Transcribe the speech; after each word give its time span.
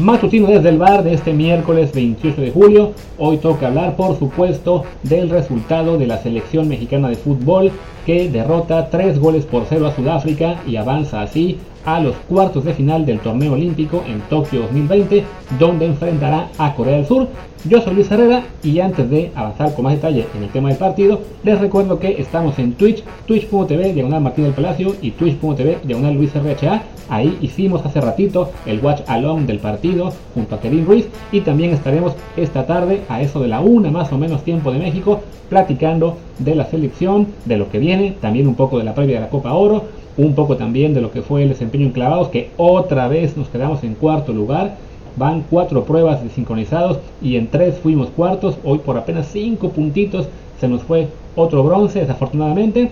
Matutino 0.00 0.46
desde 0.46 0.70
el 0.70 0.78
bar 0.78 1.04
de 1.04 1.12
este 1.12 1.34
miércoles 1.34 1.92
28 1.92 2.40
de 2.40 2.50
julio. 2.50 2.92
Hoy 3.18 3.36
toca 3.36 3.66
hablar, 3.66 3.96
por 3.96 4.18
supuesto, 4.18 4.84
del 5.02 5.28
resultado 5.28 5.98
de 5.98 6.06
la 6.06 6.16
selección 6.22 6.68
mexicana 6.68 7.10
de 7.10 7.16
fútbol 7.16 7.70
que 8.10 8.28
derrota 8.28 8.90
3 8.90 9.20
goles 9.20 9.44
por 9.44 9.66
0 9.68 9.86
a 9.86 9.94
Sudáfrica 9.94 10.56
y 10.66 10.74
avanza 10.74 11.22
así 11.22 11.58
a 11.84 12.00
los 12.00 12.16
cuartos 12.28 12.64
de 12.64 12.74
final 12.74 13.06
del 13.06 13.20
torneo 13.20 13.52
olímpico 13.52 14.02
en 14.04 14.20
Tokio 14.22 14.62
2020, 14.62 15.22
donde 15.60 15.86
enfrentará 15.86 16.48
a 16.58 16.74
Corea 16.74 16.96
del 16.96 17.06
Sur. 17.06 17.28
Yo 17.68 17.80
soy 17.80 17.94
Luis 17.94 18.10
Herrera 18.10 18.42
y 18.64 18.80
antes 18.80 19.08
de 19.08 19.30
avanzar 19.36 19.74
con 19.74 19.84
más 19.84 19.94
detalle 19.94 20.26
en 20.36 20.42
el 20.42 20.48
tema 20.48 20.70
del 20.70 20.78
partido, 20.78 21.20
les 21.44 21.60
recuerdo 21.60 22.00
que 22.00 22.20
estamos 22.20 22.58
en 22.58 22.72
Twitch, 22.72 23.04
twitch.tv 23.26 23.92
diagonal 23.92 24.22
Martín 24.22 24.42
del 24.42 24.54
Palacio 24.54 24.96
y 25.00 25.12
twitch.tv 25.12 25.78
diagonal 25.84 26.14
Luis 26.14 26.32
RHA. 26.34 26.82
Ahí 27.10 27.38
hicimos 27.40 27.86
hace 27.86 28.00
ratito 28.00 28.50
el 28.66 28.80
watch 28.80 29.02
along 29.06 29.46
del 29.46 29.60
partido 29.60 30.12
junto 30.34 30.56
a 30.56 30.60
Kevin 30.60 30.84
Ruiz 30.84 31.06
y 31.30 31.42
también 31.42 31.70
estaremos 31.70 32.14
esta 32.36 32.66
tarde 32.66 33.02
a 33.08 33.22
eso 33.22 33.38
de 33.38 33.46
la 33.46 33.60
una 33.60 33.92
más 33.92 34.12
o 34.12 34.18
menos 34.18 34.42
tiempo 34.42 34.72
de 34.72 34.80
México 34.80 35.20
platicando 35.48 36.16
de 36.40 36.54
la 36.54 36.66
selección, 36.66 37.28
de 37.44 37.56
lo 37.56 37.70
que 37.70 37.78
viene, 37.78 38.16
también 38.20 38.48
un 38.48 38.54
poco 38.54 38.78
de 38.78 38.84
la 38.84 38.94
previa 38.94 39.16
de 39.16 39.22
la 39.22 39.30
Copa 39.30 39.52
Oro, 39.52 39.84
un 40.16 40.34
poco 40.34 40.56
también 40.56 40.92
de 40.92 41.00
lo 41.00 41.12
que 41.12 41.22
fue 41.22 41.42
el 41.42 41.50
desempeño 41.50 41.86
en 41.86 41.92
clavados, 41.92 42.28
que 42.28 42.50
otra 42.56 43.08
vez 43.08 43.36
nos 43.36 43.48
quedamos 43.48 43.82
en 43.84 43.94
cuarto 43.94 44.32
lugar. 44.32 44.76
Van 45.16 45.44
cuatro 45.50 45.84
pruebas 45.84 46.22
de 46.22 46.30
sincronizados 46.30 46.98
y 47.20 47.36
en 47.36 47.48
tres 47.48 47.78
fuimos 47.78 48.08
cuartos. 48.10 48.56
Hoy 48.64 48.78
por 48.78 48.96
apenas 48.96 49.28
cinco 49.32 49.70
puntitos 49.70 50.28
se 50.60 50.68
nos 50.68 50.82
fue 50.82 51.08
otro 51.36 51.62
bronce, 51.62 52.00
desafortunadamente. 52.00 52.90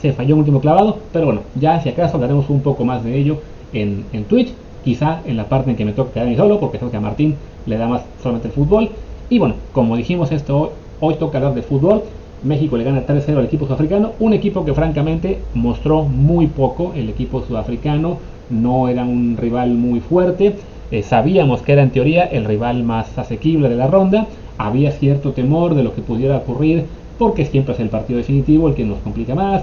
Se 0.00 0.12
falló 0.12 0.34
un 0.34 0.40
último 0.40 0.60
clavado, 0.60 0.98
pero 1.12 1.26
bueno, 1.26 1.40
ya 1.58 1.80
si 1.80 1.88
acaso 1.88 2.16
hablaremos 2.16 2.50
un 2.50 2.60
poco 2.60 2.84
más 2.84 3.04
de 3.04 3.16
ello 3.16 3.40
en, 3.72 4.04
Twitch. 4.28 4.52
Quizá 4.84 5.20
en 5.24 5.36
la 5.36 5.48
parte 5.48 5.70
en 5.70 5.76
que 5.76 5.84
me 5.84 5.92
toca 5.92 6.12
quedarme 6.12 6.36
solo, 6.36 6.60
porque 6.60 6.78
creo 6.78 6.90
que 6.90 6.96
a 6.96 7.00
Martín 7.00 7.34
le 7.66 7.76
da 7.76 7.88
más 7.88 8.02
solamente 8.22 8.48
el 8.48 8.54
fútbol. 8.54 8.90
Y 9.28 9.38
bueno, 9.38 9.54
como 9.72 9.96
dijimos 9.96 10.30
esto 10.30 10.58
hoy, 10.58 10.68
hoy 11.00 11.14
toca 11.14 11.38
hablar 11.38 11.54
de 11.54 11.62
fútbol. 11.62 12.02
México 12.42 12.76
le 12.76 12.84
gana 12.84 13.06
3-0 13.06 13.38
al 13.38 13.44
equipo 13.46 13.66
sudafricano, 13.66 14.12
un 14.20 14.32
equipo 14.32 14.64
que 14.64 14.74
francamente 14.74 15.38
mostró 15.54 16.02
muy 16.02 16.46
poco, 16.46 16.92
el 16.94 17.08
equipo 17.08 17.42
sudafricano 17.42 18.18
no 18.50 18.88
era 18.88 19.04
un 19.04 19.36
rival 19.36 19.70
muy 19.70 20.00
fuerte, 20.00 20.54
eh, 20.90 21.02
sabíamos 21.02 21.62
que 21.62 21.72
era 21.72 21.82
en 21.82 21.90
teoría 21.90 22.24
el 22.24 22.44
rival 22.44 22.84
más 22.84 23.18
asequible 23.18 23.68
de 23.68 23.76
la 23.76 23.86
ronda, 23.88 24.26
había 24.58 24.92
cierto 24.92 25.32
temor 25.32 25.74
de 25.74 25.82
lo 25.82 25.94
que 25.94 26.02
pudiera 26.02 26.36
ocurrir, 26.36 26.84
porque 27.18 27.46
siempre 27.46 27.74
es 27.74 27.80
el 27.80 27.88
partido 27.88 28.18
definitivo 28.18 28.68
el 28.68 28.74
que 28.74 28.84
nos 28.84 28.98
complica 28.98 29.34
más, 29.34 29.62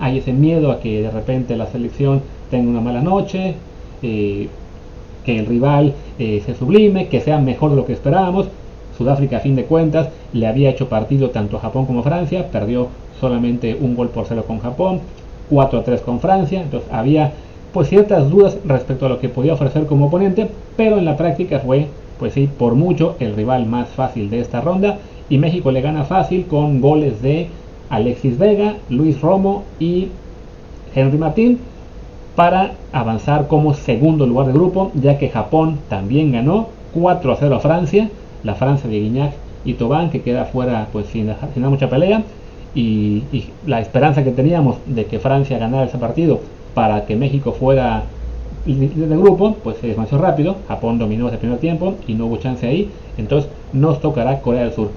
hay 0.00 0.18
ese 0.18 0.32
miedo 0.32 0.72
a 0.72 0.80
que 0.80 1.02
de 1.02 1.10
repente 1.10 1.56
la 1.56 1.66
selección 1.66 2.22
tenga 2.50 2.70
una 2.70 2.80
mala 2.80 3.00
noche, 3.00 3.54
eh, 4.02 4.48
que 5.24 5.38
el 5.38 5.46
rival 5.46 5.94
eh, 6.18 6.42
se 6.44 6.54
sublime, 6.54 7.08
que 7.08 7.20
sea 7.20 7.38
mejor 7.38 7.70
de 7.70 7.76
lo 7.76 7.86
que 7.86 7.92
esperábamos, 7.92 8.48
Sudáfrica 8.96 9.38
a 9.38 9.40
fin 9.40 9.56
de 9.56 9.64
cuentas 9.64 10.08
le 10.32 10.46
había 10.46 10.70
hecho 10.70 10.88
partido 10.88 11.30
tanto 11.30 11.56
a 11.56 11.60
Japón 11.60 11.86
como 11.86 12.00
a 12.00 12.04
Francia, 12.04 12.48
perdió 12.50 12.88
solamente 13.20 13.76
un 13.80 13.96
gol 13.96 14.08
por 14.08 14.26
cero 14.26 14.44
con 14.46 14.60
Japón, 14.60 15.00
4 15.50 15.78
a 15.78 15.84
3 15.84 16.00
con 16.00 16.20
Francia, 16.20 16.62
entonces 16.62 16.88
había 16.92 17.32
pues 17.72 17.88
ciertas 17.88 18.30
dudas 18.30 18.56
respecto 18.64 19.06
a 19.06 19.08
lo 19.08 19.18
que 19.18 19.28
podía 19.28 19.54
ofrecer 19.54 19.86
como 19.86 20.06
oponente, 20.06 20.48
pero 20.76 20.98
en 20.98 21.04
la 21.04 21.16
práctica 21.16 21.58
fue 21.58 21.88
pues 22.18 22.34
sí, 22.34 22.48
por 22.58 22.74
mucho 22.74 23.16
el 23.18 23.34
rival 23.34 23.66
más 23.66 23.88
fácil 23.88 24.30
de 24.30 24.40
esta 24.40 24.60
ronda 24.60 24.98
y 25.28 25.38
México 25.38 25.70
le 25.70 25.80
gana 25.80 26.04
fácil 26.04 26.46
con 26.46 26.80
goles 26.80 27.20
de 27.22 27.48
Alexis 27.90 28.38
Vega, 28.38 28.76
Luis 28.88 29.20
Romo 29.20 29.64
y 29.80 30.08
Henry 30.94 31.18
Martín 31.18 31.58
para 32.36 32.72
avanzar 32.92 33.46
como 33.46 33.74
segundo 33.74 34.26
lugar 34.26 34.46
de 34.46 34.52
grupo, 34.52 34.90
ya 34.94 35.18
que 35.18 35.28
Japón 35.28 35.78
también 35.88 36.32
ganó 36.32 36.68
4 36.94 37.32
a 37.32 37.36
0 37.36 37.56
a 37.56 37.60
Francia 37.60 38.10
la 38.44 38.54
Francia 38.54 38.88
de 38.88 39.00
Guignac 39.00 39.32
y 39.64 39.74
Tobán, 39.74 40.10
que 40.10 40.22
queda 40.22 40.44
fuera 40.44 40.88
pues 40.92 41.06
sin, 41.06 41.32
sin 41.54 41.62
mucha 41.64 41.88
pelea, 41.88 42.22
y, 42.74 43.22
la 43.66 43.80
esperanza 43.80 44.24
que 44.24 44.30
teníamos 44.30 44.76
de 44.86 45.06
que 45.06 45.18
Francia 45.18 45.58
ganara 45.58 45.86
ese 45.86 45.98
partido 45.98 46.40
para 46.74 47.06
que 47.06 47.16
México 47.16 47.52
fuera 47.52 48.04
líder 48.66 49.08
del 49.08 49.20
grupo, 49.20 49.56
pues 49.62 49.76
se 49.78 49.88
desmanchó 49.88 50.18
rápido, 50.18 50.56
Japón 50.68 50.98
dominó 50.98 51.28
ese 51.28 51.38
primer 51.38 51.58
tiempo 51.58 51.94
y 52.06 52.14
no 52.14 52.26
hubo 52.26 52.38
chance 52.38 52.66
ahí, 52.66 52.90
entonces 53.18 53.50
nos 53.72 54.00
tocará 54.00 54.40
Corea 54.40 54.62
del 54.62 54.72
Sur. 54.72 54.90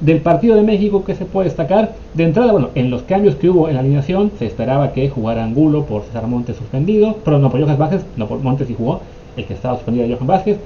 Del 0.00 0.20
partido 0.20 0.56
de 0.56 0.62
México, 0.62 1.04
que 1.04 1.14
se 1.14 1.24
puede 1.24 1.48
destacar? 1.48 1.94
De 2.14 2.24
entrada, 2.24 2.50
bueno, 2.50 2.70
en 2.74 2.90
los 2.90 3.02
cambios 3.02 3.36
que 3.36 3.50
hubo 3.50 3.68
en 3.68 3.74
la 3.74 3.80
alineación, 3.80 4.32
se 4.38 4.46
esperaba 4.46 4.92
que 4.92 5.08
jugara 5.08 5.44
Angulo 5.44 5.84
por 5.84 6.02
César 6.02 6.26
Montes 6.26 6.56
suspendido, 6.56 7.18
pero 7.24 7.38
no 7.38 7.50
por 7.50 7.62
Johan 7.62 7.78
Vázquez, 7.78 8.04
no 8.16 8.26
por 8.26 8.40
Montes 8.40 8.68
y 8.68 8.74
jugó, 8.74 9.00
el 9.36 9.44
que 9.44 9.54
estaba 9.54 9.76
suspendido 9.76 10.08
de 10.08 10.14
Johan 10.14 10.26
Vázquez, 10.26 10.58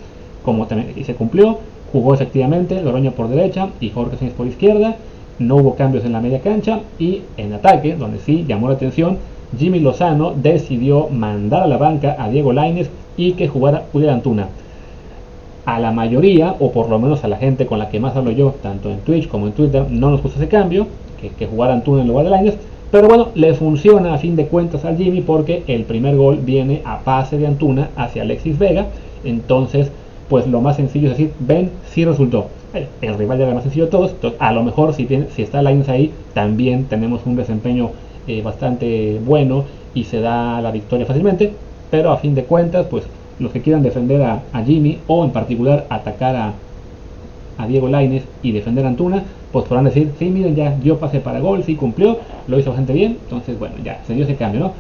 como 0.42 0.66
también 0.66 0.94
y 0.97 1.04
se 1.04 1.15
cumplió. 1.15 1.59
Jugó 1.92 2.14
efectivamente 2.14 2.82
Loroño 2.82 3.12
por 3.12 3.28
derecha 3.28 3.69
y 3.80 3.91
Jorge 3.91 4.16
Sánchez 4.16 4.36
por 4.36 4.47
izquierda. 4.47 4.97
No 5.38 5.56
hubo 5.56 5.74
cambios 5.74 6.04
en 6.04 6.12
la 6.12 6.20
media 6.20 6.41
cancha 6.41 6.80
y 6.98 7.22
en 7.36 7.52
ataque, 7.52 7.94
donde 7.97 8.19
sí 8.19 8.44
llamó 8.48 8.69
la 8.69 8.74
atención, 8.74 9.19
Jimmy 9.58 9.80
Lozano 9.80 10.32
decidió 10.34 11.08
mandar 11.08 11.62
a 11.62 11.66
la 11.66 11.76
banca 11.76 12.16
a 12.19 12.28
Diego 12.28 12.52
Laines 12.52 12.91
y 13.16 13.32
que 13.32 13.48
jugara 13.48 13.84
Julián 13.92 14.14
Antuna. 14.14 14.48
A 15.64 15.78
la 15.78 15.92
mayoría, 15.92 16.54
o 16.58 16.72
por 16.72 16.88
lo 16.88 16.98
menos 16.98 17.24
a 17.24 17.28
la 17.28 17.36
gente 17.36 17.66
con 17.66 17.78
la 17.78 17.88
que 17.88 18.00
más 18.00 18.16
hablo 18.16 18.30
yo, 18.30 18.54
tanto 18.62 18.91
en 18.91 19.00
Twitch 19.00 19.28
como 19.28 19.47
en 19.47 19.53
Twitter, 19.53 19.86
no 19.91 20.10
nos 20.10 20.22
gusta 20.22 20.38
ese 20.38 20.48
cambio, 20.48 20.86
que, 21.20 21.30
que 21.30 21.47
jugara 21.47 21.74
Antuna 21.74 22.03
en 22.03 22.08
lugar 22.08 22.24
de 22.24 22.30
Laines, 22.30 22.54
pero 22.91 23.08
bueno, 23.08 23.28
le 23.34 23.54
funciona 23.54 24.14
a 24.14 24.18
fin 24.18 24.36
de 24.36 24.47
cuentas 24.47 24.84
al 24.84 24.97
Jimmy 24.97 25.20
porque 25.20 25.64
el 25.66 25.84
primer 25.84 26.16
gol 26.16 26.38
viene 26.38 26.82
a 26.84 27.00
pase 27.00 27.36
de 27.36 27.47
Antuna 27.47 27.91
hacia 27.97 28.22
Alexis 28.22 28.58
Vega, 28.58 28.86
entonces 29.24 29.91
pues 30.28 30.47
lo 30.47 30.60
más 30.60 30.76
sencillo 30.76 31.10
es 31.10 31.16
decir, 31.16 31.32
ven, 31.41 31.70
si 31.91 32.04
resultó. 32.04 32.48
El, 33.00 33.16
rival 33.16 33.38
ya 33.38 33.44
era 33.44 33.54
más 33.54 33.62
sencillo 33.62 33.87
de 33.87 33.91
todos, 33.91 34.10
entonces 34.10 34.38
a 34.41 34.53
lo 34.53 34.62
mejor 34.62 34.92
si, 34.92 35.06
tiene, 35.06 35.28
si 35.34 35.42
está 35.42 35.62
Lions 35.62 35.88
ahí, 35.88 36.12
también 36.34 36.84
tenemos 36.84 37.22
un 37.25 37.37
desempeño 37.37 37.91
eh, 38.26 38.42
bastante 38.42 39.19
bueno 39.25 39.65
y 39.94 40.04
se 40.04 40.20
da 40.20 40.60
la 40.60 40.70
victoria 40.72 41.06
fácilmente, 41.06 41.53
pero 41.91 42.12
a 42.12 42.19
fin 42.19 42.34
de 42.34 42.44
cuentas, 42.44 42.86
pues 42.91 43.04
los 43.38 43.50
que 43.53 43.62
quieran 43.62 43.82
defender 43.82 44.22
a, 44.22 44.42
Jimmy 44.65 44.98
o 45.06 45.25
en 45.25 45.31
particular 45.31 45.86
atacar 45.88 46.36
a, 46.36 46.53
a 47.56 47.66
Diego 47.66 47.88
Laines 47.88 48.25
y 48.42 48.53
defender 48.53 48.84
a 48.84 48.88
Antuna, 48.88 49.22
pues 49.53 49.65
podrán 49.66 49.84
decir, 49.84 50.12
sí, 50.19 50.26
miren, 50.26 50.54
ya 50.54 50.76
dio 50.82 50.98
pase 50.98 51.20
para 51.20 51.41
gol, 51.41 51.62
sí 51.65 51.76
cumplió, 51.76 52.19
lo 52.47 52.59
hizo 52.59 52.70
bastante 52.70 52.92
bien, 52.92 53.19
entonces 53.22 53.59
bueno, 53.59 53.76
ya 53.82 54.03
se 54.06 54.15
dio 54.15 54.25
ese 54.25 54.36
cambio, 54.36 54.60
¿no? 54.60 54.72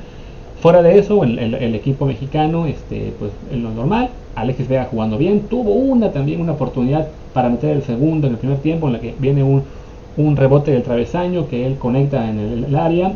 Fuera 0.60 0.80
de 0.82 0.98
eso, 0.98 1.22
el, 1.22 1.74
equipo 1.74 2.06
mexicano, 2.06 2.66
este, 2.66 3.12
pues 3.18 3.30
en 3.52 3.62
lo 3.62 3.70
normal, 3.70 4.08
Alexis 4.34 4.68
Vega 4.68 4.88
jugando 4.90 5.18
bien, 5.18 5.42
tuvo 5.50 5.72
una 5.72 6.12
también 6.12 6.40
una 6.40 6.52
oportunidad 6.52 7.08
para 7.34 7.50
meter 7.50 7.76
el 7.76 7.82
segundo 7.82 8.26
en 8.26 8.32
el 8.32 8.38
primer 8.38 8.58
tiempo, 8.58 8.86
en 8.86 8.94
la 8.94 9.00
que 9.00 9.14
viene 9.18 9.42
un, 9.44 9.64
rebote 10.36 10.70
del 10.70 10.82
travesaño 10.82 11.46
que 11.48 11.66
él 11.66 11.76
conecta 11.76 12.28
en 12.28 12.64
el, 12.68 12.76
área, 12.76 13.12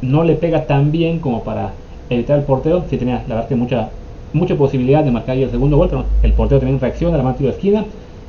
no 0.00 0.22
le 0.22 0.36
pega 0.36 0.66
tan 0.66 0.92
bien 0.92 1.18
como 1.18 1.42
para 1.42 1.72
evitar 2.08 2.38
el 2.38 2.44
portero, 2.44 2.84
si 2.88 2.98
tenía 2.98 3.24
la 3.26 3.34
verdad 3.34 3.48
que 3.48 3.56
mucha, 3.56 3.88
mucha 4.32 4.54
posibilidad 4.54 5.02
de 5.02 5.10
marcar 5.10 5.36
el 5.36 5.50
segundo 5.50 5.76
gol, 5.76 5.88
pero 5.88 6.04
el 6.22 6.32
portero 6.34 6.60
también 6.60 6.80
reacciona, 6.80 7.16
la 7.16 7.24
mano 7.24 7.36
de 7.36 7.48
esquina, 7.48 7.84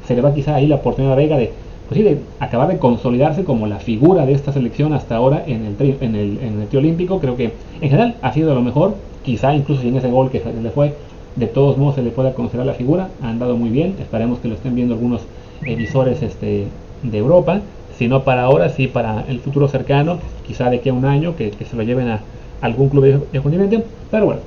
se 0.08 0.16
le 0.16 0.22
va 0.22 0.34
quizá 0.34 0.56
ahí 0.56 0.66
la 0.66 0.78
oportunidad 0.78 1.14
a 1.14 1.18
Vega 1.18 1.38
de 1.38 1.52
pues 1.88 1.98
sí, 1.98 2.04
de 2.04 2.20
acabar 2.40 2.68
de 2.68 2.78
consolidarse 2.78 3.44
como 3.46 3.66
la 3.66 3.80
figura 3.80 4.26
de 4.26 4.34
esta 4.34 4.52
selección 4.52 4.94
hasta 4.94 5.16
ahora 5.16 5.44
en 5.48 5.66
el, 5.66 5.98
en 6.02 6.16
el, 6.16 6.40
en 6.40 6.68
el 6.70 6.78
olímpico. 6.78 7.20
Creo 7.20 7.38
que 7.38 7.54
en 7.82 7.90
general 7.90 8.16
ha 8.22 8.34
sido 8.34 8.54
lo 8.54 8.62
mejor, 8.62 8.96
quizá 9.24 9.56
incluso 9.56 9.82
sin 9.82 9.96
ese 9.96 10.10
gol 10.10 10.30
que 10.30 10.42
se 10.42 10.54
le 10.54 10.70
fue, 10.70 10.94
de 11.38 11.48
todos 11.48 11.78
modos 11.78 11.96
se 11.96 12.02
le 12.02 12.10
pueda 12.10 12.34
considerar 12.34 12.68
la 12.68 12.74
figura. 12.74 13.10
Ha 13.22 13.30
andado 13.30 13.56
muy 13.56 13.70
bien, 13.70 13.96
esperemos 14.00 14.40
que 14.40 14.50
lo 14.50 14.56
estén 14.56 14.76
viendo 14.76 14.96
algunos 14.96 15.22
emisores 15.66 16.22
este, 16.22 16.68
de 17.04 17.18
Europa. 17.18 17.62
Si 17.98 18.08
no 18.08 18.24
para 18.24 18.44
ahora, 18.44 18.70
sí 18.70 18.88
para 18.88 19.24
el 19.28 19.40
futuro 19.40 19.68
cercano, 19.68 20.20
quizá 20.46 20.70
de 20.70 20.78
aquí 20.78 20.90
a 20.90 20.94
un 20.94 21.06
año, 21.06 21.36
que, 21.36 21.52
se 21.52 21.76
lo 21.76 21.84
lleven 21.84 22.10
a 22.10 22.22
algún 22.62 22.90
club 22.90 23.28
de 23.32 23.42
continente. 23.42 23.84
Pero 24.12 24.26
bueno, 24.26 24.42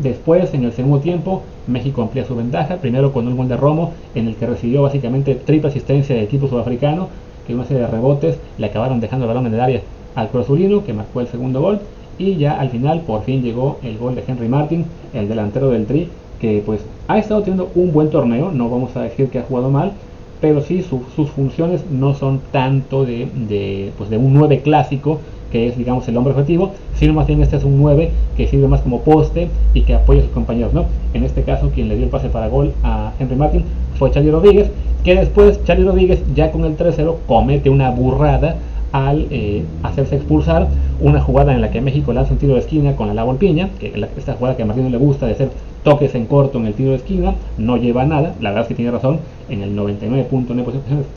Después, 0.00 0.52
en 0.54 0.64
el 0.64 0.72
segundo 0.72 1.00
tiempo, 1.00 1.42
México 1.66 2.02
amplía 2.02 2.24
su 2.24 2.34
ventaja, 2.34 2.76
primero 2.76 3.12
con 3.12 3.28
un 3.28 3.36
gol 3.36 3.48
de 3.48 3.56
Romo, 3.56 3.92
en 4.14 4.26
el 4.26 4.36
que 4.36 4.46
recibió 4.46 4.82
básicamente 4.82 5.34
triple 5.34 5.68
asistencia 5.68 6.14
del 6.14 6.24
equipo 6.24 6.48
sudafricano, 6.48 7.08
que 7.46 7.54
una 7.54 7.64
serie 7.64 7.82
de 7.82 7.88
rebotes 7.88 8.38
le 8.58 8.66
acabaron 8.66 9.00
dejando 9.00 9.24
el 9.24 9.28
balón 9.28 9.46
en 9.46 9.54
el 9.54 9.60
área 9.60 9.82
al 10.14 10.28
Cruzulino, 10.28 10.84
que 10.84 10.92
marcó 10.92 11.20
el 11.20 11.28
segundo 11.28 11.60
gol, 11.60 11.80
y 12.18 12.36
ya 12.36 12.58
al 12.58 12.70
final 12.70 13.00
por 13.02 13.22
fin 13.22 13.42
llegó 13.42 13.78
el 13.82 13.98
gol 13.98 14.14
de 14.14 14.24
Henry 14.26 14.48
Martin, 14.48 14.84
el 15.12 15.28
delantero 15.28 15.70
del 15.70 15.86
Tri, 15.86 16.08
que 16.40 16.62
pues 16.64 16.80
ha 17.08 17.18
estado 17.18 17.42
teniendo 17.42 17.70
un 17.74 17.92
buen 17.92 18.10
torneo, 18.10 18.50
no 18.50 18.68
vamos 18.68 18.96
a 18.96 19.02
decir 19.02 19.28
que 19.28 19.38
ha 19.38 19.42
jugado 19.42 19.70
mal, 19.70 19.92
pero 20.40 20.60
sí 20.60 20.82
sus 20.82 21.30
funciones 21.30 21.84
no 21.90 22.14
son 22.14 22.40
tanto 22.50 23.04
de, 23.04 23.28
de, 23.48 23.92
pues 23.96 24.10
de 24.10 24.16
un 24.18 24.34
9 24.34 24.60
clásico, 24.62 25.20
que 25.52 25.68
es 25.68 25.76
digamos 25.76 26.08
el 26.08 26.16
hombre 26.16 26.32
objetivo, 26.32 26.72
sino 26.94 27.12
más 27.12 27.26
bien 27.26 27.42
este 27.42 27.56
es 27.56 27.64
un 27.64 27.78
9 27.80 28.10
que 28.36 28.48
sirve 28.48 28.66
más 28.66 28.80
como 28.80 29.02
poste 29.02 29.48
y 29.74 29.82
que 29.82 29.94
apoya 29.94 30.20
a 30.20 30.24
sus 30.24 30.32
compañeros, 30.32 30.72
¿no? 30.72 30.86
En 31.12 31.22
este 31.22 31.42
caso 31.42 31.70
quien 31.72 31.88
le 31.88 31.96
dio 31.96 32.04
el 32.04 32.10
pase 32.10 32.30
para 32.30 32.48
gol 32.48 32.72
a 32.82 33.12
Henry 33.20 33.36
Martin 33.36 33.64
fue 33.98 34.10
Charlie 34.10 34.30
Rodríguez, 34.30 34.70
que 35.04 35.14
después 35.14 35.62
Charlie 35.64 35.84
Rodríguez 35.84 36.22
ya 36.34 36.50
con 36.50 36.64
el 36.64 36.76
3-0 36.76 37.16
comete 37.26 37.68
una 37.68 37.90
burrada 37.90 38.56
al 38.92 39.26
eh, 39.30 39.62
hacerse 39.82 40.16
expulsar. 40.16 40.68
Una 41.00 41.20
jugada 41.20 41.52
en 41.52 41.60
la 41.60 41.70
que 41.70 41.80
México 41.80 42.12
lanza 42.12 42.32
un 42.32 42.38
tiro 42.38 42.54
de 42.54 42.60
esquina 42.60 42.94
con 42.94 43.14
la 43.14 43.24
Volpiña, 43.24 43.70
que 43.80 43.92
esta 44.16 44.34
jugada 44.34 44.56
que 44.56 44.62
a 44.62 44.66
Martín 44.66 44.90
le 44.92 44.98
gusta 44.98 45.26
de 45.26 45.32
hacer 45.32 45.50
toques 45.82 46.14
en 46.14 46.26
corto 46.26 46.58
en 46.58 46.66
el 46.66 46.74
tiro 46.74 46.90
de 46.90 46.96
esquina, 46.96 47.34
no 47.58 47.76
lleva 47.76 48.02
a 48.02 48.06
nada, 48.06 48.34
la 48.40 48.50
verdad 48.50 48.62
es 48.62 48.68
que 48.68 48.74
tiene 48.74 48.92
razón, 48.92 49.18
en 49.48 49.62
el 49.62 49.76
99.9% 49.76 50.54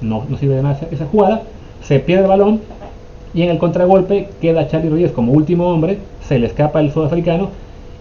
no, 0.01 0.23
no 0.27 0.37
sirve 0.37 0.55
de 0.55 0.63
nada 0.63 0.79
esa 0.89 1.05
jugada, 1.05 1.43
se 1.83 1.99
pierde 1.99 2.23
el 2.23 2.29
balón 2.29 2.61
y 3.35 3.41
en 3.43 3.49
el 3.49 3.57
contragolpe 3.57 4.29
queda 4.41 4.67
Charlie 4.67 4.89
Rodríguez 4.89 5.11
como 5.11 5.33
último 5.33 5.67
hombre, 5.67 5.97
se 6.25 6.39
le 6.39 6.47
escapa 6.47 6.79
el 6.79 6.91
sudafricano 6.91 7.49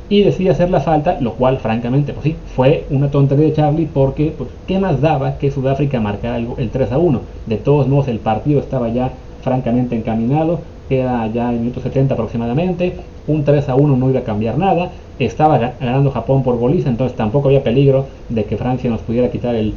y 0.09 0.23
decide 0.23 0.51
hacer 0.51 0.71
la 0.71 0.81
falta, 0.81 1.19
lo 1.21 1.33
cual 1.33 1.59
francamente, 1.59 2.13
pues 2.13 2.25
sí, 2.25 2.37
fue 2.55 2.85
una 2.91 3.11
tontería 3.11 3.47
de 3.47 3.53
Charlie 3.53 3.89
porque, 3.93 4.33
pues, 4.37 4.51
¿qué 4.69 4.79
más 4.79 5.01
daba 5.01 5.39
que 5.39 5.51
Sudáfrica 5.51 5.99
marcara 6.01 6.37
el, 6.37 6.47
el 6.59 6.71
3 6.71 6.93
a 6.93 6.99
1? 6.99 7.21
De 7.47 7.57
todos 7.57 7.89
modos, 7.89 8.09
el 8.09 8.19
partido 8.19 8.61
estaba 8.61 8.91
ya 8.91 9.11
francamente 9.43 9.97
encaminado, 9.97 10.61
queda 10.89 11.27
ya 11.29 11.51
en 11.51 11.61
minuto 11.61 11.81
70 11.81 12.15
aproximadamente, 12.15 12.95
un 13.27 13.45
3 13.45 13.69
a 13.71 13.75
1 13.75 13.97
no 13.97 14.11
iba 14.11 14.21
a 14.21 14.25
cambiar 14.25 14.57
nada, 14.57 14.93
estaba 15.19 15.59
ganando 15.59 16.11
Japón 16.13 16.45
por 16.45 16.59
goliza, 16.59 16.91
entonces 16.91 17.17
tampoco 17.17 17.49
había 17.49 17.65
peligro 17.65 18.07
de 18.29 18.45
que 18.45 18.57
Francia 18.57 18.89
nos 18.89 19.01
pudiera 19.01 19.31
quitar 19.31 19.55
el, 19.57 19.75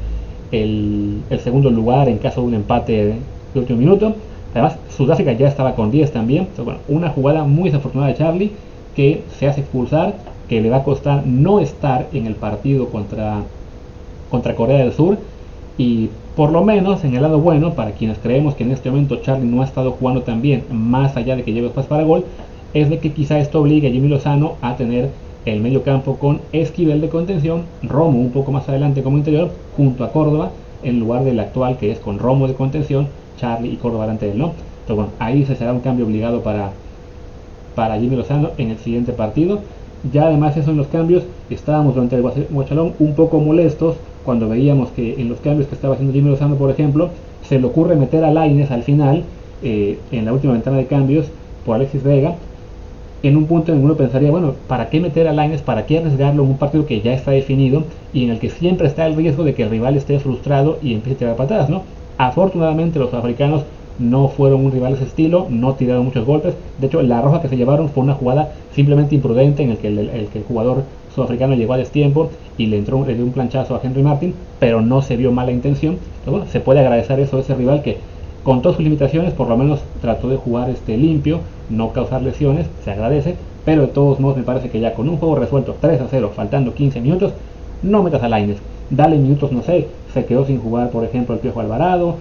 el, 0.51 1.39
segundo 1.44 1.69
lugar 1.69 2.09
en 2.09 2.18
caso 2.18 2.42
de 2.42 2.48
un 2.48 2.54
empate 2.54 3.06
de 3.54 3.59
último 3.59 3.80
minuto. 3.80 4.15
Además, 4.57 4.80
Sudáfrica 4.89 5.33
ya 5.33 5.48
estaba 5.48 5.75
con 5.75 5.92
10 5.92 6.12
también. 6.12 6.44
Entonces, 6.44 6.65
bueno, 6.65 6.80
una 6.88 7.09
jugada 7.09 7.44
muy 7.44 7.65
desafortunada 7.65 8.12
de 8.12 8.18
Charlie 8.18 8.51
que 8.95 9.21
se 9.38 9.48
hace 9.48 9.62
expulsar, 9.62 10.15
que 10.50 10.62
le 10.62 10.69
va 10.69 10.77
a 10.77 10.83
costar 10.83 11.25
no 11.27 11.59
estar 11.59 12.07
en 12.12 12.25
el 12.25 12.33
partido 12.33 12.89
contra, 12.89 13.44
contra 14.31 14.56
Corea 14.56 14.80
del 14.80 14.94
Sur. 14.94 15.19
Y 15.77 16.09
por 16.36 16.51
lo 16.51 16.63
menos, 16.63 17.04
en 17.04 17.15
el 17.15 17.21
lado 17.21 17.39
bueno, 17.39 17.74
para 17.74 17.92
quienes 17.92 18.18
creemos 18.18 18.56
que 18.56 18.63
en 18.63 18.71
este 18.71 18.89
momento 18.89 19.18
Charlie 19.18 19.48
no 19.48 19.62
ha 19.62 19.65
estado 19.65 19.92
jugando 19.92 20.24
tan 20.24 20.42
bien, 20.42 20.63
más 20.71 21.15
allá 21.18 21.36
de 21.36 21.44
que 21.44 21.54
lleve 21.54 21.68
después 21.68 21.86
para 21.86 22.04
gol, 22.04 22.25
es 22.74 22.89
de 22.89 22.98
que 22.98 23.12
quizá 23.12 23.38
esto 23.38 23.62
obligue 23.62 23.88
a 23.88 23.92
Jimmy 23.92 24.07
Lozano 24.07 24.54
a 24.62 24.75
tener 24.75 25.12
el 25.45 25.62
medio 25.62 25.83
campo 25.83 26.18
con 26.18 26.42
Esquivel 26.51 27.00
de 27.00 27.09
contención, 27.09 27.63
Romo 27.83 28.19
un 28.19 28.31
poco 28.31 28.51
más 28.51 28.68
adelante 28.68 29.04
como 29.04 29.18
interior, 29.18 29.51
junto 29.75 30.04
a 30.04 30.12
Córdoba, 30.12 30.51
en 30.83 31.00
lugar 31.00 31.24
del 31.24 31.39
actual 31.39 31.77
que 31.77 31.92
es 31.92 32.00
con 32.00 32.19
Romo 32.19 32.48
de 32.48 32.56
contención, 32.56 33.07
Charlie 33.38 33.74
y 33.74 33.78
Córdoba 33.78 34.06
delante 34.06 34.28
de 34.28 34.36
¿no? 34.36 34.51
Entonces, 34.81 34.95
bueno, 34.95 35.12
ahí 35.19 35.45
se 35.45 35.56
será 35.56 35.74
un 35.74 35.81
cambio 35.81 36.06
obligado 36.06 36.42
para, 36.42 36.72
para 37.75 38.00
Jimmy 38.00 38.16
Lozano 38.16 38.51
en 38.57 38.72
el 38.72 38.78
siguiente 38.78 39.13
partido. 39.13 39.60
Ya 40.12 40.28
además 40.28 40.56
eso 40.56 40.72
en 40.72 40.78
los 40.78 40.88
cambios, 40.88 41.24
estábamos 41.50 41.95
durante 41.95 42.16
el 42.16 42.22
Guachalón 42.22 42.94
un 43.00 43.13
poco 43.16 43.39
molestos 43.39 43.95
cuando 44.24 44.48
veíamos 44.48 44.89
que 44.89 45.19
en 45.19 45.30
los 45.30 45.39
cambios 45.39 45.68
que 45.68 45.75
estaba 45.75 45.94
haciendo 45.95 46.13
Jimmy 46.13 46.30
Lozano, 46.30 46.56
por 46.56 46.69
ejemplo, 46.69 47.10
se 47.48 47.60
le 47.60 47.66
ocurre 47.66 47.95
meter 47.95 48.24
a 48.24 48.31
Laines 48.31 48.72
al 48.72 48.84
final, 48.84 49.24
eh, 49.63 49.98
en 50.12 50.25
la 50.25 50.33
última 50.33 50.54
ventana 50.54 50.78
de 50.78 50.86
cambios, 50.86 51.25
por 51.66 51.75
Alexis 51.75 52.04
Vega, 52.04 52.36
en 53.24 53.36
un 53.36 53.45
punto 53.45 53.72
en 53.74 53.83
uno 53.83 53.95
pensaría, 53.95 54.31
bueno, 54.31 54.56
¿para 54.68 54.90
qué 54.90 55.00
meter 55.00 55.28
a 55.28 55.33
Laines? 55.33 55.62
¿Para 55.62 55.86
qué 55.86 55.98
arriesgarlo 55.98 56.44
en 56.44 56.50
un 56.50 56.57
partido 56.57 56.86
que 56.86 57.01
ya 57.01 57.13
está 57.13 57.31
definido 57.31 57.88
y 58.13 58.24
en 58.24 58.30
el 58.31 58.40
que 58.40 58.50
siempre 58.50 58.88
está 58.88 59.06
el 59.07 59.16
riesgo 59.16 59.44
de 59.44 59.56
que 59.56 59.63
el 59.63 59.69
rival 59.69 59.98
esté 59.98 60.19
frustrado 60.19 60.78
y 60.81 60.94
empiece 60.94 61.16
a 61.16 61.18
tirar 61.19 61.36
patadas, 61.36 61.69
¿no? 61.69 61.83
Afortunadamente 62.18 63.00
los 63.00 63.14
africanos 63.14 63.64
no 64.00 64.28
fueron 64.28 64.66
un 64.66 64.72
rival 64.72 64.94
de 64.94 64.98
ese 64.98 65.08
estilo, 65.08 65.48
no 65.50 65.74
tiraron 65.74 66.06
muchos 66.06 66.25
golpes. 66.25 66.56
De 66.80 66.88
hecho, 66.88 67.02
la 67.02 67.22
roja 67.22 67.42
que 67.42 67.48
se 67.48 67.58
llevaron 67.58 67.90
fue 67.90 68.04
una 68.04 68.14
jugada 68.14 68.52
simplemente 68.74 69.16
imprudente 69.16 69.64
en 69.64 69.72
el 69.72 69.78
que 69.78 69.88
el, 69.88 70.44
jugador 70.48 70.84
sudafricano 71.14 71.56
llegó 71.56 71.74
a 71.74 71.78
destiempo 71.78 72.30
y 72.58 72.68
le 72.68 72.78
entró 72.78 73.04
le 73.06 73.16
dio 73.16 73.24
un 73.24 73.31
planchazo 73.31 73.75
a 73.75 73.81
Henry 73.84 74.04
Martin, 74.04 74.34
pero 74.60 74.81
no 74.81 75.02
se 75.02 75.18
vio 75.18 75.31
mala 75.31 75.52
intención. 75.52 75.98
se 76.52 76.60
puede 76.60 76.80
agradecer 76.80 77.19
eso 77.19 77.38
a 77.38 77.40
ese 77.42 77.56
rival 77.56 77.81
que 77.81 77.98
con 78.44 78.62
todas 78.62 78.78
sus 78.78 78.84
limitaciones 78.84 79.34
por 79.34 79.50
lo 79.50 79.58
menos 79.58 79.81
trató 80.02 80.30
de 80.30 80.38
jugar 80.38 80.69
este 80.69 80.96
limpio, 80.96 81.40
no 81.69 81.92
causar 81.92 82.22
lesiones, 82.22 82.68
se 82.84 82.92
agradece, 82.92 83.36
pero 83.66 83.81
de 83.81 83.88
todos 83.90 84.19
modos 84.19 84.38
me 84.38 84.44
parece 84.44 84.69
que 84.69 84.80
ya 84.80 84.94
con 84.94 85.10
un 85.10 85.18
juego 85.18 85.36
resuelto 85.36 85.75
3 85.81 86.02
a 86.02 86.08
0, 86.10 86.31
faltando 86.36 86.74
15 86.74 87.02
minutos, 87.02 87.34
no 87.84 88.04
metas 88.04 88.24
a 88.24 88.30
Laines. 88.30 88.58
Dale 88.90 89.18
minutos, 89.18 89.52
no 89.52 89.64
sé, 89.64 89.88
se 90.14 90.26
quedó 90.26 90.46
sin 90.46 90.60
jugar, 90.60 90.90
por 90.92 91.04
ejemplo, 91.04 91.36
el 91.36 91.42
Piojo 91.42 91.60
Alvarado, 91.60 92.16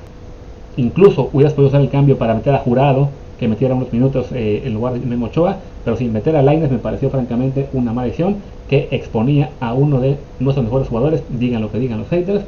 Incluso 0.77 1.31
hubieras 1.33 1.55
podido 1.55 1.69
usar 1.69 1.81
el 1.81 1.89
cambio 1.89 2.19
para 2.19 2.35
meter 2.35 2.55
a 2.55 2.59
Jurado, 2.59 3.09
que 3.39 3.49
metiera 3.49 3.75
unos 3.75 3.93
minutos 3.93 4.27
eh, 4.33 4.63
en 4.65 4.75
lugar 4.75 4.95
de 4.95 5.01
Memo 5.01 5.27
Ochoa, 5.27 5.57
pero 5.85 5.97
sin 5.97 6.13
meter 6.13 6.37
a 6.37 6.43
Laines 6.43 6.71
me 6.71 6.79
pareció 6.79 7.09
francamente 7.09 7.69
una 7.73 7.93
maldición 7.93 8.37
que 8.69 8.89
exponía 8.91 9.51
a 9.61 9.73
uno 9.73 10.01
de 10.01 10.17
nuestros 10.39 10.65
mejores 10.65 10.89
jugadores, 10.89 11.23
digan 11.31 11.63
lo 11.63 11.71
que 11.71 11.79
digan 11.79 11.99
los 11.99 12.09
haters. 12.09 12.45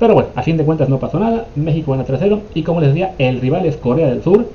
Pero 0.00 0.14
bueno, 0.14 0.30
a 0.34 0.42
fin 0.42 0.56
de 0.56 0.64
cuentas 0.64 0.88
no 0.88 0.98
pasó 0.98 1.20
nada, 1.20 1.46
México 1.54 1.92
gana 1.92 2.06
3-0 2.06 2.40
y 2.54 2.62
como 2.62 2.80
les 2.80 2.90
decía, 2.90 3.14
el 3.18 3.40
rival 3.40 3.66
es 3.66 3.76
Corea 3.76 4.08
del 4.08 4.22
Sur, 4.22 4.46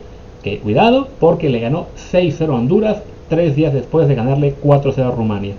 que 0.44 0.60
cuidado 0.60 1.08
porque 1.20 1.50
le 1.50 1.60
ganó 1.60 1.88
6-0 2.12 2.50
a 2.50 2.56
Honduras 2.56 2.98
tres 3.30 3.56
días 3.56 3.74
después 3.74 4.08
de 4.08 4.16
ganarle 4.16 4.56
4-0 4.62 5.00
a 5.00 5.12
Rumania. 5.12 5.54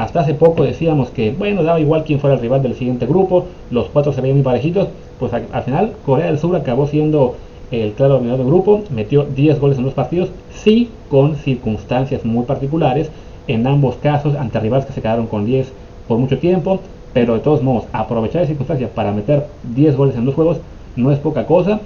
Hasta 0.00 0.20
hace 0.20 0.32
poco 0.32 0.64
decíamos 0.64 1.10
que, 1.10 1.30
bueno, 1.30 1.62
daba 1.62 1.78
igual 1.78 2.04
quién 2.04 2.20
fuera 2.20 2.36
el 2.36 2.40
rival 2.40 2.62
del 2.62 2.74
siguiente 2.74 3.04
grupo, 3.04 3.44
los 3.70 3.90
cuatro 3.90 4.14
se 4.14 4.22
veían 4.22 4.38
muy 4.38 4.44
parejitos, 4.44 4.88
pues 5.18 5.30
al, 5.34 5.62
final 5.62 5.92
Corea 6.06 6.24
del 6.24 6.38
Sur 6.38 6.56
acabó 6.56 6.86
siendo 6.86 7.36
el 7.70 7.92
claro 7.92 8.14
dominador 8.14 8.38
del 8.38 8.46
grupo, 8.46 8.82
metió 8.88 9.24
10 9.24 9.60
goles 9.60 9.76
en 9.76 9.84
dos 9.84 9.92
partidos, 9.92 10.30
sí 10.54 10.88
con 11.10 11.36
circunstancias 11.36 12.24
muy 12.24 12.46
particulares, 12.46 13.10
en 13.46 13.66
ambos 13.66 13.96
casos 13.96 14.36
ante 14.36 14.58
rivales 14.58 14.86
que 14.86 14.94
se 14.94 15.02
quedaron 15.02 15.26
con 15.26 15.44
10 15.44 15.70
por 16.08 16.16
mucho 16.16 16.38
tiempo, 16.38 16.80
pero 17.12 17.34
de 17.34 17.40
todos 17.40 17.62
modos, 17.62 17.84
aprovechar 17.92 18.40
las 18.40 18.48
circunstancias 18.48 18.88
para 18.94 19.12
meter 19.12 19.48
10 19.74 19.96
goles 19.98 20.16
en 20.16 20.24
dos 20.24 20.34
juegos 20.34 20.60
no 20.96 21.12
es 21.12 21.18
poca 21.18 21.44
cosa. 21.44 21.78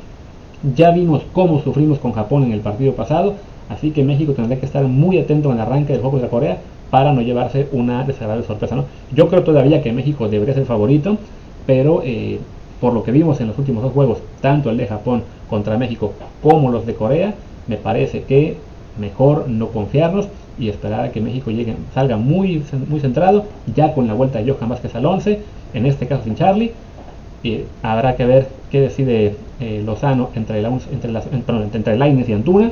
Ya 0.77 0.93
vimos 0.93 1.23
cómo 1.33 1.61
sufrimos 1.63 1.99
con 1.99 2.13
Japón 2.13 2.45
en 2.45 2.53
el 2.53 2.61
partido 2.61 2.93
pasado, 2.93 3.35
así 3.69 3.91
que 3.91 4.05
México 4.05 4.33
tendrá 4.33 4.57
que 4.59 4.67
estar 4.67 4.85
muy 4.85 5.19
atento 5.19 5.51
en 5.51 5.57
el 5.57 5.61
arranque 5.61 5.93
del 5.93 6.03
juego 6.03 6.13
contra 6.13 6.31
Corea 6.31 6.59
para 6.91 7.13
no 7.13 7.23
llevarse 7.23 7.69
una 7.73 8.05
desagradable 8.05 8.47
sorpresa. 8.47 8.77
¿no? 8.77 8.85
Yo 9.15 9.29
creo 9.29 9.43
todavía 9.43 9.83
que 9.83 9.93
México 9.93 10.29
debería 10.29 10.55
ser 10.55 10.65
favorito, 10.65 11.17
pero 11.67 12.03
eh, 12.05 12.39
por 12.81 12.93
lo 12.93 13.03
que 13.03 13.13
vimos 13.13 13.41
en 13.41 13.49
los 13.49 13.59
últimos 13.59 13.83
dos 13.83 13.93
juegos, 13.93 14.19
tanto 14.41 14.71
el 14.71 14.77
de 14.77 14.87
Japón 14.87 15.23
contra 15.49 15.77
México 15.77 16.13
como 16.43 16.71
los 16.71 16.87
de 16.87 16.95
Corea, 16.95 17.35
me 17.67 17.77
parece 17.77 18.23
que 18.23 18.57
mejor 19.01 19.49
no 19.49 19.69
confiarnos 19.69 20.29
y 20.59 20.69
esperar 20.69 21.01
a 21.01 21.11
que 21.11 21.21
México 21.21 21.51
llegue, 21.51 21.75
salga 21.95 22.17
muy, 22.17 22.63
muy 22.89 23.01
centrado, 23.01 23.47
ya 23.75 23.93
con 23.93 24.07
la 24.07 24.15
vuelta 24.15 24.41
de 24.41 24.53
Johan 24.53 24.69
Vázquez 24.69 24.95
al 24.95 25.07
11, 25.07 25.41
en 25.75 25.87
este 25.87 26.07
caso 26.07 26.25
sin 26.25 26.37
Charlie. 26.37 26.73
Habrá 27.83 28.17
que 28.17 28.25
ver 28.25 28.49
qué 28.71 28.81
decide 28.81 29.35
eh, 29.61 29.83
Lozano 29.85 30.31
entre, 30.35 30.63
la, 30.63 30.71
entre, 30.93 31.13
las, 31.13 31.27
entre 31.75 31.97
Laines 31.97 32.29
y 32.29 32.33
Antuna 32.33 32.71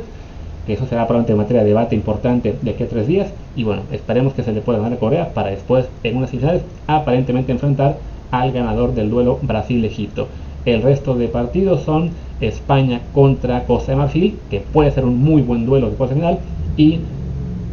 que 0.66 0.74
eso 0.74 0.86
será 0.86 1.06
probablemente 1.06 1.34
materia 1.34 1.62
de 1.62 1.68
debate 1.68 1.94
importante 1.94 2.56
de 2.60 2.70
aquí 2.70 2.84
tres 2.84 3.06
días. 3.06 3.32
Y 3.56 3.64
bueno, 3.64 3.82
esperemos 3.90 4.34
que 4.34 4.42
se 4.42 4.52
le 4.52 4.60
pueda 4.60 4.78
ganar 4.78 4.94
a 4.94 5.00
Corea 5.00 5.34
para 5.34 5.50
después, 5.50 5.86
en 6.02 6.16
unas 6.16 6.30
finales, 6.30 6.62
aparentemente 6.86 7.52
enfrentar 7.52 7.96
al 8.30 8.52
ganador 8.52 8.94
del 8.94 9.10
duelo 9.10 9.38
Brasil-Egipto. 9.42 10.28
El 10.64 10.82
resto 10.82 11.14
de 11.14 11.28
partidos 11.28 11.82
son 11.82 12.10
España 12.40 13.00
contra 13.12 13.64
Costa 13.64 13.92
de 13.92 13.98
Marfil, 13.98 14.38
que 14.50 14.60
puede 14.60 14.90
ser 14.92 15.04
un 15.04 15.18
muy 15.18 15.42
buen 15.42 15.66
duelo 15.66 15.90
de 15.90 15.96
cuarto 15.96 16.14
final, 16.14 16.38
y 16.76 17.00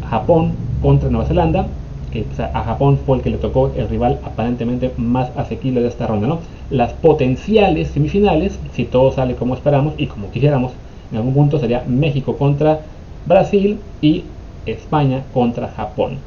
Japón 0.09 0.53
contra 0.81 1.09
Nueva 1.09 1.27
Zelanda, 1.27 1.67
que 2.11 2.25
a 2.41 2.63
Japón 2.63 2.97
fue 3.05 3.17
el 3.17 3.23
que 3.23 3.29
le 3.29 3.37
tocó 3.37 3.71
el 3.75 3.87
rival 3.87 4.19
aparentemente 4.23 4.91
más 4.97 5.29
asequible 5.37 5.81
de 5.81 5.87
esta 5.87 6.07
ronda. 6.07 6.27
¿no? 6.27 6.39
Las 6.71 6.93
potenciales 6.93 7.89
semifinales, 7.89 8.59
si 8.73 8.85
todo 8.85 9.11
sale 9.11 9.35
como 9.35 9.53
esperamos 9.53 9.93
y 9.97 10.07
como 10.07 10.31
quisiéramos, 10.31 10.71
en 11.11 11.17
algún 11.17 11.33
punto 11.33 11.59
sería 11.59 11.83
México 11.87 12.37
contra 12.37 12.81
Brasil 13.25 13.79
y 14.01 14.23
España 14.65 15.23
contra 15.33 15.69
Japón. 15.69 16.17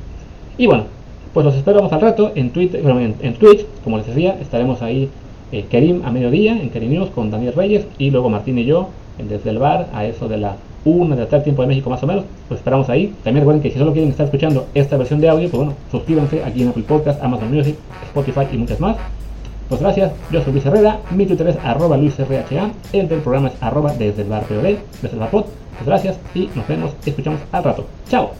Y 0.59 0.67
bueno, 0.67 0.85
pues 1.33 1.47
los 1.47 1.55
esperamos 1.55 1.93
al 1.93 2.01
rato 2.01 2.33
en, 2.35 2.51
Twitter, 2.51 2.83
en, 2.85 3.35
Twitch, 3.35 3.65
como 3.85 3.99
les 3.99 4.07
decía, 4.07 4.37
estaremos 4.41 4.83
ahí 4.83 5.09
eh, 5.51 5.65
Kerim 5.71 6.05
a 6.05 6.11
mediodía 6.11 6.53
en 6.53 6.71
Kerim 6.71 6.91
News 6.91 7.11
con 7.11 7.31
Daniel 7.31 7.55
Reyes 7.55 7.87
y 7.99 8.11
luego 8.11 8.29
Martín 8.29 8.59
y 8.59 8.65
yo 8.65 8.89
desde 9.19 9.51
el 9.51 9.59
bar 9.59 9.89
a 9.93 10.05
eso 10.05 10.29
de 10.29 10.39
la 10.39 10.57
1 10.85 11.15
de 11.15 11.27
la 11.31 11.43
tiempo 11.43 11.62
de 11.62 11.69
México 11.69 11.91
más 11.91 12.03
o 12.03 12.07
menos, 12.07 12.25
pues 12.49 12.59
esperamos 12.59 12.89
ahí. 12.89 13.15
También 13.23 13.43
recuerden 13.43 13.62
que 13.62 13.71
si 13.71 13.79
solo 13.79 13.93
quieren 13.93 14.11
estar 14.11 14.27
escuchando 14.27 14.67
esta 14.75 14.97
versión 14.97 15.21
de 15.21 15.29
audio, 15.29 15.49
pues 15.49 15.59
bueno, 15.59 15.75
suscríbanse 15.91 16.43
aquí 16.45 16.62
en 16.62 16.69
Apple 16.69 16.85
Podcast, 16.87 17.23
Amazon 17.23 17.55
Music, 17.55 17.77
Spotify 18.09 18.47
y 18.53 18.59
muchas 18.59 18.81
más. 18.81 18.97
Pues 19.73 19.81
gracias, 19.81 20.12
yo 20.31 20.43
soy 20.43 20.52
Luis 20.52 20.67
Herrera, 20.67 20.99
mi 21.12 21.25
Twitter 21.25 21.49
es 21.49 21.57
arroba 21.64 21.97
LuisRHA, 21.97 22.73
el 22.93 23.09
del 23.09 23.21
programa 23.21 23.49
es 23.49 23.55
arroba 23.62 23.95
desde 23.95 24.21
el 24.21 24.29
bar 24.29 24.43
POD, 24.43 24.76
desde 25.00 25.14
el 25.14 25.19
bar 25.19 25.31
Pues 25.31 25.47
gracias 25.87 26.19
y 26.35 26.50
nos 26.55 26.69
vemos, 26.69 26.93
escuchamos 27.07 27.41
al 27.52 27.64
rato. 27.64 27.87
¡Chao! 28.07 28.33